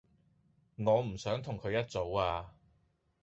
[0.77, 2.53] 我唔想同佢一組呀